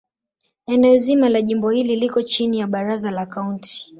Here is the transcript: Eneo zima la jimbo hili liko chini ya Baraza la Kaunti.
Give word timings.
Eneo 0.67 0.97
zima 0.97 1.29
la 1.29 1.41
jimbo 1.41 1.69
hili 1.69 1.95
liko 1.95 2.21
chini 2.21 2.59
ya 2.59 2.67
Baraza 2.67 3.11
la 3.11 3.25
Kaunti. 3.25 3.89